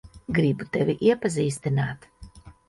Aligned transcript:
Gribu 0.37 0.65
tevi 0.77 0.95
iepazīstināt. 1.09 2.09